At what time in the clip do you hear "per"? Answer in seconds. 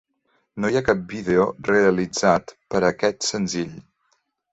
2.73-2.81